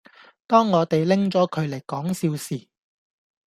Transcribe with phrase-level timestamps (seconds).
[0.47, 2.67] 當我地拎左佢黎講笑時